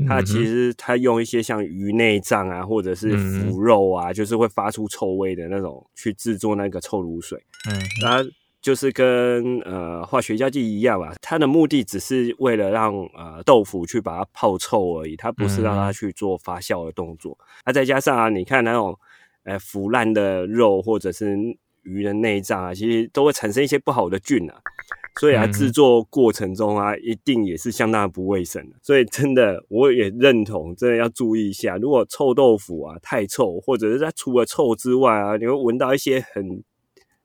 [0.08, 7.40] 它其实它用一些像鱼内脏啊，或者是嗯腐肉啊，就是会发出臭味的那种去制作那个臭卤水。
[7.70, 8.26] 嗯哼它
[8.62, 17.38] 就是跟呃化学药剂一样吧，它的目的只是为了让呃豆腐去把它泡臭而已，它不是让它嗯去做发酵的动作。
[17.66, 18.98] 那、再加上啊，你看那种
[19.44, 21.38] 呃腐烂的肉或者是
[21.84, 24.56] 鱼的内脏啊，其实都会产生一些不好的菌啊。
[25.20, 28.76] 所以啊，嗯制作过程中啊，一定也是相当的不卫生的。
[28.82, 31.78] 所以真的，我也认同，真的要注意一下。
[31.78, 36.64] 如果臭豆腐啊太臭，或者是它除了臭之外啊，你会闻到一些很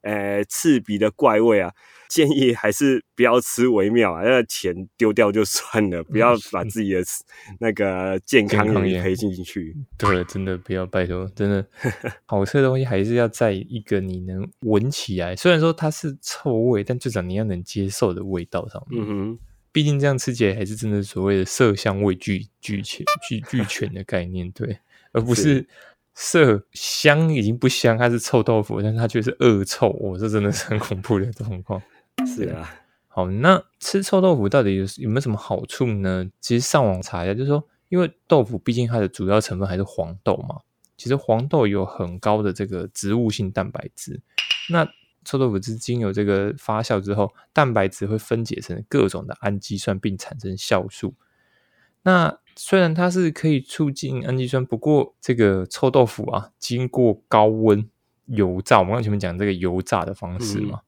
[0.02, 1.72] 呃刺鼻的怪味啊，
[2.08, 7.02] 建议还是不要吃为妙啊，那钱丢掉就算了，不要把自己的
[7.60, 9.76] 那个健康也赔进去。
[9.96, 11.66] 对，真的不要拜托，真的
[12.26, 19.02] 好吃的东西还是要在一个你能闻起来，虽然说它是臭味，但至少你要能接受的味道上面。
[19.02, 19.38] 嗯哼，
[19.72, 24.78] 毕竟这样吃起来还是真的所谓的色香味俱俱全俱俱全的概念，对，
[25.12, 25.66] 而不是
[26.20, 31.80] 色香已经不香，它是臭豆腐，但是它却是恶臭，哦，这真的是很恐怖的状况。
[32.26, 32.68] 是啊，
[33.06, 36.28] 好，那吃臭豆腐到底有有没有什么好处呢？
[36.40, 40.56] 其实上网查一下，就是说，因为豆腐毕竟它的主要成分还是黄豆嘛，
[40.96, 44.20] 其实黄豆有很高的这个植物性蛋白质。
[44.70, 44.88] 那
[45.24, 51.14] 臭豆腐是经由这个发酵之后，蛋白质会分解成各种的氨基酸，并产生酵素。
[52.02, 57.88] 那虽然它是可以促进氨基酸，不过这个臭豆腐啊，经过高温
[58.26, 60.80] 油炸，我们刚前面讲这个油炸的方式嘛，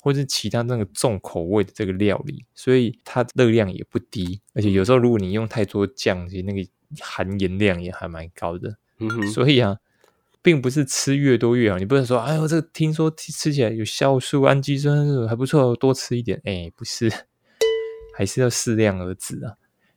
[0.00, 4.40] 或是其他那个重口味的这个料理，所以它热量也不低。
[4.54, 6.66] 而且有时候如果你用太多酱，其实那个
[6.98, 8.78] 含盐量也还蛮高的。
[8.98, 9.76] 嗯哼，所以啊，
[10.40, 11.78] 并不是吃越多越好。
[11.78, 16.40] 你不能说，哎呦，这个听说吃起来有酵素、氨基酸，还不错，多吃一点。
[16.44, 17.12] 哎，不是，
[18.16, 19.56] 还是要适量而止啊。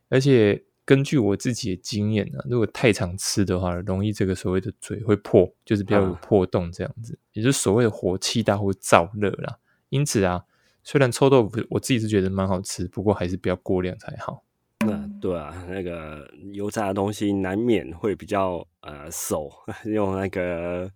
[0.10, 9.58] 而且根据我自己的经验呢，如果太常吃的话，容易这个所谓的嘴会破，就是比较有破洞这样子，也就是所谓的火气大或燥热啦。
[9.89, 10.44] 因此啊，
[10.84, 14.44] 虽然臭豆腐我自己是觉得蛮好吃，不过还是不要过量才好。
[14.86, 19.52] 那对啊，那个油炸的东西难免会比较呃熟，
[19.86, 20.89] 用那个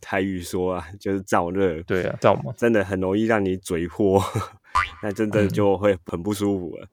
[0.00, 1.82] 台语说啊，就是燥热。
[1.82, 4.22] 对啊，燥嘛，真的很容易让你嘴破，
[5.02, 6.86] 那真的就会很不舒服了。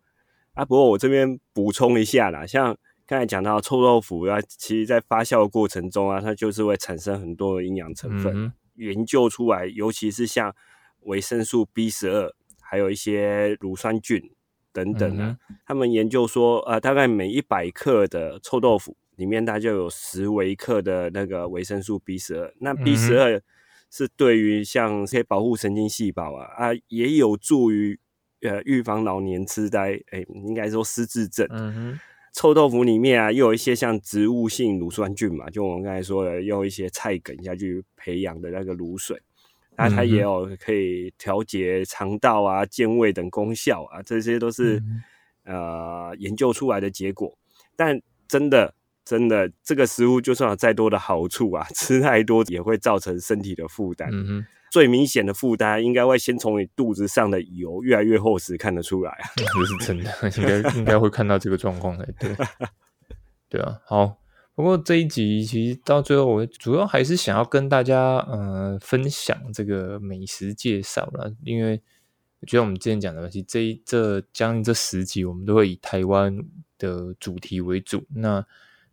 [0.53, 10.55] 啊，不过我这边补充一下啦，像刚才讲到臭豆腐啊，其实在发酵的过程中啊，它就是会产生很多的营养成分，研究出来，尤其是像
[11.01, 14.31] 维生素 B 十二，还有一些乳酸菌。
[14.71, 15.35] 等等啊，
[15.65, 22.53] 他们研究说，呃，大概每一百克的臭豆腐里面，它就有十微克的那个维生素 B 十二。
[22.59, 23.41] 那 B 十二
[23.89, 27.99] 是对于像可以保护神经细胞啊，啊，也有助于
[28.41, 31.47] 呃预防老年痴呆，哎，应该说失智症。
[31.49, 31.99] 嗯哼，
[32.33, 39.21] 臭豆腐里面啊，又有一些像植物性乳酸菌嘛，就我们刚才说的，用一些菜梗下去培养的那个卤水。
[39.75, 44.83] 那它也有可以调节肠道啊、健胃等功效啊，这些都是
[45.45, 47.37] 呃研究出来的结果。
[47.77, 48.73] 但真的
[49.05, 54.11] 真的，这个食物就算有再多的好处啊，吃太多也会造成身体的负担。
[54.71, 62.35] 最明显的负担应该会先从你肚子上的油越来越厚实看得出来啊， 这是真的， 应该应该会看到这个状况才对。
[63.49, 64.17] 对啊，好。
[64.55, 71.81] 不过这一集其实到最后，我主要还是想要跟大家呃分享这个美食介绍了，因为
[72.41, 76.37] 我觉得我们之前讲的东西，这一这将近这十集，我们都会以台湾
[76.77, 78.05] 的主题为主。
[78.13, 78.45] 那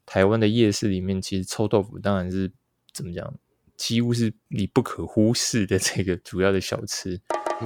[0.06, 2.52] 台湾的夜市里面，其实臭豆腐当然是
[2.92, 3.34] 怎么讲，
[3.76, 7.20] 几乎是你不可忽视的这个主要的小吃，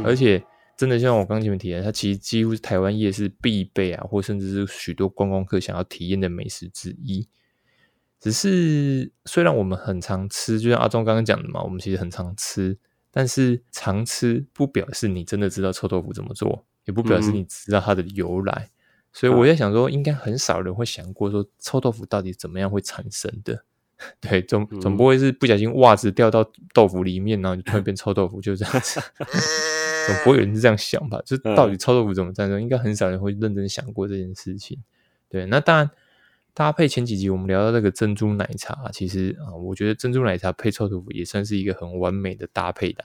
[0.04, 0.42] 而且
[0.76, 7.28] 真的像我刚前面提的，它其实几乎是台湾夜市必备啊，或甚至是许多观光客想要体验的美食之一。
[8.18, 12.76] 只是虽然我们很常吃，就像阿忠刚刚讲的嘛，我们其实很常吃，
[13.10, 18.68] 但是常吃不表示你真的知道臭豆腐怎么做，也不表示你知道它的由来。
[19.12, 23.64] 所以我在想说，应该很少人会想过说臭豆腐到底怎么样会产生的。
[24.20, 29.00] 对，总总不会是不小心袜子掉到豆腐里面，然后就突然变臭豆腐，就这样子。
[30.06, 31.20] 总不会有人是这样想吧？
[31.24, 32.60] 就到底臭豆腐怎么产生？
[32.60, 34.78] 应该很少人会认真想过这件事情。
[35.28, 35.90] 对，那当然。
[36.52, 43.04] 搭配前几集我们聊到那个珍珠奶茶，其实啊，我觉得珍珠奶茶配臭豆腐也算是一个很完美的搭配的。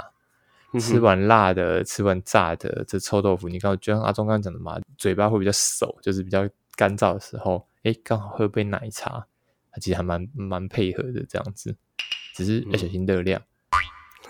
[0.80, 9.28] 吃完辣的，吃完炸的，这臭豆腐，你刚就像阿忠刚刚讲的嘛，嘴巴会比较熟，就是比较干燥的时候，哎，刚好喝杯奶茶，
[9.76, 11.76] 它其实还蛮蛮配合的这样子。
[12.34, 13.42] 只是要小心热量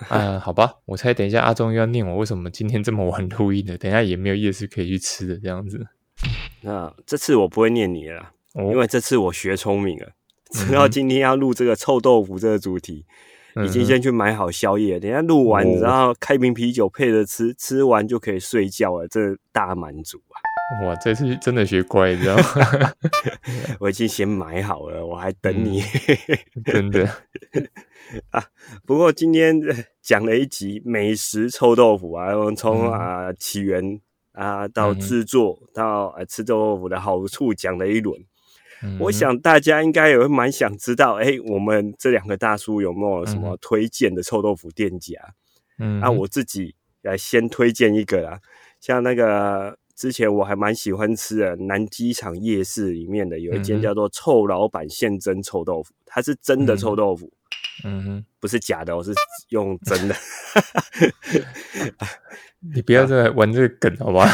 [0.09, 0.77] 啊，好吧？
[0.85, 5.85] 我猜等一下阿忠又要念我为什么今天这么晚录音的，等一下也没有夜市可以去吃的这样子。
[6.61, 8.31] 那这次我不会念你了。
[8.55, 10.13] 因为这次我学聪明了，
[10.49, 13.05] 知道今天要录这个臭豆腐这个主题，
[13.63, 20.35] 已经先去买好宵夜，等下录完，然后开瓶啤酒配着吃，吃完就可以睡觉了，这大满足啊！
[20.83, 22.43] 哇，这次真的学乖，你知道吗？
[23.79, 25.81] 我已经先买好了，我还等你，
[26.65, 27.07] 真的
[28.31, 28.43] 啊！
[28.85, 29.61] 不过今天
[30.01, 34.01] 讲了一集美食臭豆腐啊，从啊起源
[34.33, 38.19] 啊到制作到啊吃臭豆腐的好处讲了一轮。
[38.99, 45.13] 我想大家应该也会蛮想知道，哎，我们这两个大叔有没有什么推荐的臭豆腐店家？
[45.79, 48.39] 嗯，那我自己来先推荐一个啦，
[48.79, 57.31] 像那个之前我还蛮喜欢吃的南机场夜市里面的有一间叫做臭老板现蒸臭豆腐，它是真的臭豆腐，
[57.83, 59.13] 嗯哼，不是假的，我是
[59.49, 60.15] 用真的。
[62.73, 64.27] 你不要再玩这个梗好吧？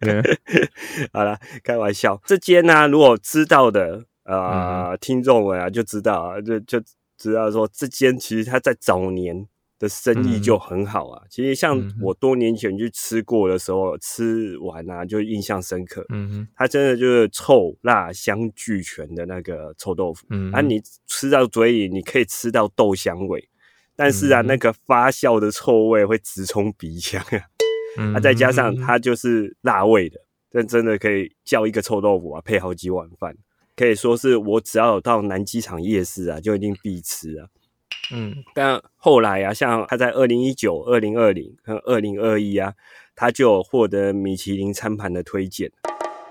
[1.12, 2.20] 好了，开玩笑。
[2.26, 6.80] 这间呢，如果知道的呃听众们啊，就知道啊，就就
[7.16, 9.46] 知道说，这间其实它在早年
[9.78, 11.22] 的生意就很好啊。
[11.28, 16.04] 其实像我多年前去吃过的时候，吃完啊就印象深刻。
[16.10, 20.26] 嗯哼，它真的就是臭辣香俱全的那个臭豆腐。
[20.30, 23.48] 嗯，啊，你吃到嘴里，你可以吃到豆香味，
[23.96, 27.40] 但是啊，那个发酵的臭味会直冲鼻腔啊。
[28.14, 30.20] 啊，再加上它就是辣味的，
[30.50, 33.36] 但真的可以叫一个臭豆腐啊，配好几碗饭，
[33.76, 37.48] 可以说是我只要有到南机场夜市啊，就一定必吃啊。
[38.12, 42.74] 嗯但后来啊，像他在二零一九、二零二零和二零二一啊，
[43.14, 45.70] 他就获得米其林餐盘的推荐。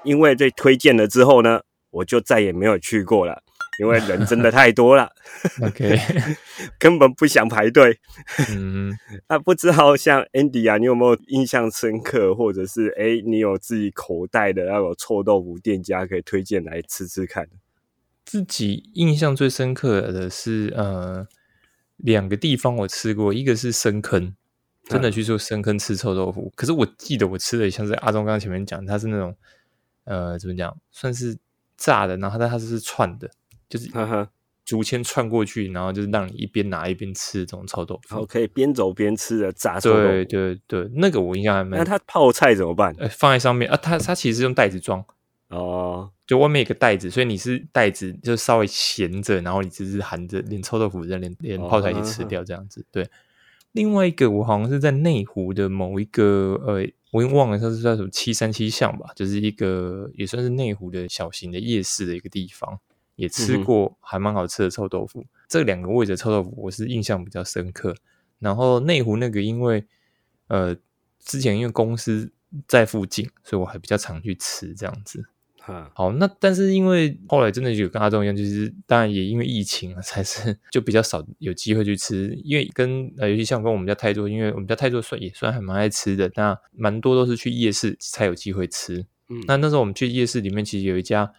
[0.03, 3.43] 因为这推荐了之后呢，我就再也没有去过了，
[3.79, 5.09] 因为人真的太多了，，
[5.65, 5.97] OK，
[6.77, 7.97] 根本不想排队。
[8.51, 8.91] 嗯，
[9.27, 17.47] 啊，不知道像 Andy 啊，你有没有印象深刻，或者是哎，你有自己口袋的那种臭豆腐店家可以推荐来吃吃看？
[18.25, 21.25] 自己印象最深刻的是呃
[21.95, 24.35] 两个地方我吃过，一个是深坑，
[24.83, 26.51] 真的去做深坑吃臭豆腐。
[26.55, 29.35] 可是我记得我吃的像是阿忠刚刚前面讲，它是那种
[30.03, 31.37] 呃怎么讲，算是
[31.75, 33.31] 炸的，然后但它是串的，
[33.69, 34.27] 就是哈哈，
[34.65, 38.01] 竹签串过去，然后就是让你一边拿一边吃的这种臭豆腐。
[38.09, 40.07] 然后可以边走边吃的炸臭豆腐。
[40.07, 41.85] 对对对，那个我印象还蛮那。
[41.85, 42.93] 它泡菜怎么办？
[42.97, 45.03] 呃，放在上面啊，它它其实是用袋子装，
[45.49, 52.85] 哦，就外面有个袋子，所以你是袋子就稍微闲着，然后你只是含着连臭豆腐再连连泡菜一起吃掉这样子。
[52.91, 53.07] 对，
[53.71, 62.79] 另外一个我好像是在内湖的某一个呃，我已经忘了它是叫什么七三七巷吧，就是一个也算是内湖的小型的夜市的一个地方，
[63.19, 65.25] 也吃过还蛮好吃的臭豆腐。
[65.49, 67.93] 这两个位置的臭豆腐我是印象比较深刻。
[68.39, 69.85] 然后内湖那个因为
[70.47, 70.75] 呃
[71.19, 72.31] 之前因为公司
[72.65, 75.25] 在附近，所以我还比较常去吃这样子。
[75.57, 82.33] 哈，好，那但是因为后来真的有跟阿忠一样，就是当然也因为疫情啊，才是就比较少有机会去吃。
[82.45, 89.05] 因为跟呃，尤其像跟我们家泰做，因为我们家泰做算也算还蛮爱吃的，那蛮多都是去夜市才有机会吃。
[89.27, 91.31] 嗯那那时候我们去夜市里面，其实有一家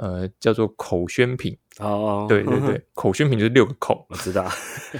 [0.00, 4.50] 呃叫做口宣品，哦，对对对，口宣品就是六个口，我知道，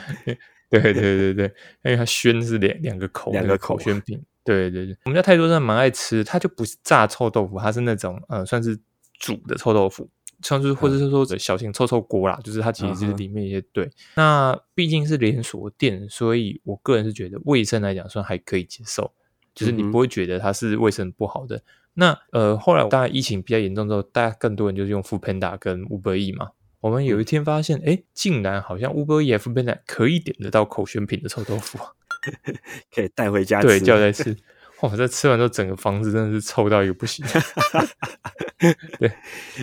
[0.70, 1.44] 对对对对，
[1.82, 4.22] 因为它宣是两两个口，那个两个口口宣品。
[4.42, 8.78] 对对对，我们家泰多真的蛮爱吃，它就不是炸臭豆腐，它是那种呃算是
[9.18, 10.09] 煮的臭豆腐，
[10.40, 13.88] 像是或者是说小型臭臭锅啦，就是它其实就是里面一些对。
[14.16, 19.12] 那毕竟是连锁店，所以我个人是觉得卫生来讲算还可以接受，
[19.55, 21.62] 就是你不会觉得它是卫生不好的。
[22.01, 26.48] 那呃后来当然疫情比较严重之后，大家更多人就是用 f o o Panda 跟 Uber E 嘛。
[26.80, 31.78] 我们有一天发现，哎、竟然好像 Uber E、F Panda 可以点得到口宣品的臭豆腐，
[32.94, 33.66] 可以带回家吃。
[33.66, 34.34] 对，叫来吃。
[34.80, 37.22] 哇，这吃完之后，整个房子真的是臭到一个不行。
[38.98, 39.12] 对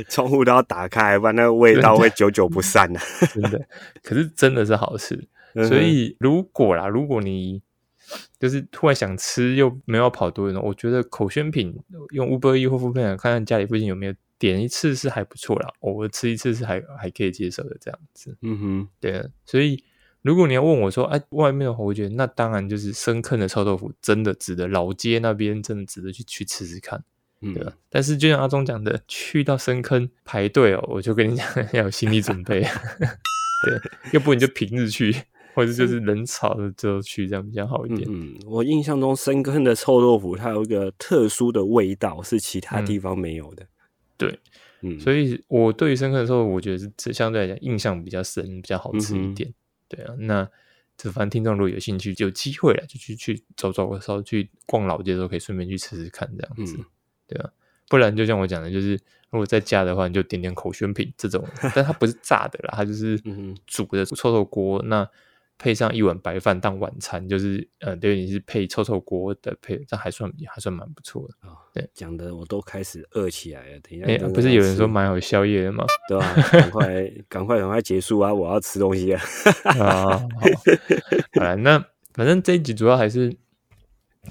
[0.07, 3.67] 窗户都要打开，不然那个味道会久久不散啊呐、 真的，
[4.03, 5.15] 可是真的是好吃。
[5.55, 7.63] 嗯哼所以如果啦，如果你
[8.39, 11.77] 就是突然想吃又没有跑多远，我觉得口宣品
[12.11, 18.37] 用 Uber E 或 f o o p a n 看看家里附近有没有点一次是还不错啦，偶尔吃一次是还还可以接受的这样子。
[18.41, 19.83] 嗯哼，对啊，所以
[20.21, 27.03] 如果你要问我说，哎，外面的话，我觉得那当然就是深坑的臭豆腐，真的值得老街那边真的值得去去吃吃看。
[27.39, 27.71] 嗯对吧？
[27.87, 32.61] 但是就像阿忠讲的，去到深坑排队哦，我就跟你讲 要有心理准备。
[33.63, 33.79] 对，
[34.13, 35.15] 要不你就平日去，
[35.57, 38.07] 或者就是人潮的时候去，这样比较好一点。
[38.07, 43.65] 嗯，我印象中深坑的臭豆腐，它有一个特殊的味道，是其他地方没有的。
[44.17, 44.39] 对，
[44.81, 49.51] 嗯，所以我对于深坑的时候，我觉得是这相对来讲印象比较深，比较好吃一点。
[49.87, 50.47] 对啊，那
[50.95, 56.77] 这反正听众如果有兴趣，有机会了就去去走走的时候，去逛老街的时候，可以顺便去吃吃看这样子。
[56.77, 56.85] 嗯
[57.27, 57.49] 对啊，
[57.89, 58.91] 不然就像我讲的，就是
[59.31, 61.43] 如果在家的话，你就点点口宣品这种，
[61.73, 63.19] 但它不是炸的啦，它就是
[63.65, 65.09] 煮的臭臭锅，那
[65.57, 71.33] 配上一碗白饭当晚餐，就是呃，对，你是配臭臭锅的配，这还算还算蛮不错的。
[71.73, 73.79] 对讲的我都开始饿起来了。
[73.79, 75.85] 等一下不是有人说蛮好宵夜的吗？
[76.07, 78.33] 对吧、赶快赶快赶快结束啊！
[78.33, 79.21] 我要吃东西啊。
[79.63, 80.19] 啊，好，
[81.33, 81.83] 好了，那
[82.13, 83.35] 反正这一集主要还是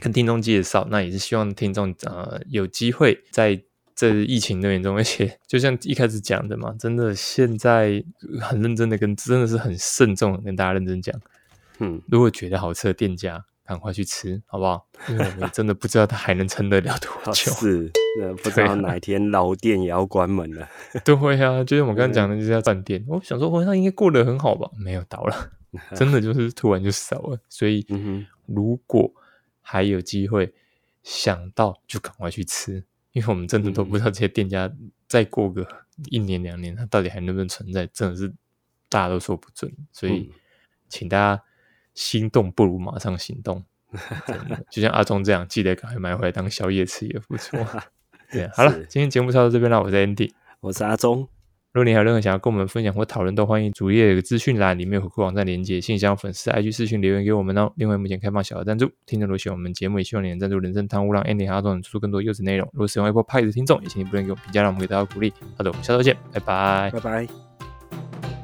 [0.00, 3.60] 跟听众介绍，那也是希望听众呃有机会在
[3.96, 8.04] 这疫情的严重，而且就像一开始讲的嘛，真的现在
[8.40, 11.18] 很认真的跟真的是很慎重的跟大家认真讲，
[11.78, 14.86] 嗯，如果觉得好吃的店家，赶快去吃，好不好？
[15.08, 17.50] 因为我们真的不知道它还能撑得了多好久。
[17.52, 17.90] 是，
[18.20, 20.68] 呃，不知道哪天老店也要关门了。
[21.02, 23.04] 对啊，就像我刚刚讲的，就是要饭店。
[23.08, 24.70] 我想说，哦，那应该过得很好吧？
[24.78, 25.50] 没有倒了，
[25.96, 27.40] 真的就是突然就少了。
[27.48, 29.10] 所以，嗯，如果
[29.62, 30.52] 还有机会
[31.02, 32.84] 想到，就赶快去吃，
[33.16, 34.70] 因为我们真的都不知道这些店家
[35.08, 35.66] 再过个
[36.10, 38.30] 一年两年，它到底还能不能存在，真的是
[38.90, 39.74] 大家都说不准。
[39.90, 40.34] 所以嗯，
[40.90, 41.42] 请大家
[41.94, 43.64] 心动不如马上行动。
[44.26, 47.58] 真的就像阿忠这样，记得赶快买回来当宵夜吃也不错。
[48.30, 50.32] 对啊，好了，今天节目就到这边了，我是 Andy。
[50.60, 51.26] 我是阿忠，
[51.76, 57.70] 如果你还有任何想要跟我们分享或讨论，都欢迎主页有个资讯栏，里面有回馈网站连接，信箱、粉丝、IG 私讯留言给我们哦。
[57.76, 62.66] 另外，目前开放小额赞助，听众如果喜欢我们节目，也希望你能赞助人生贪污，让 Andy 和阿忠能出更多优质内容。
[62.72, 65.30] 如果使用 Apple Pay 的听众，也请你不能给我评价，让我们给大家鼓励。
[65.58, 67.00] 好的，我们下周见，拜拜拜。
[67.00, 68.35] 拜。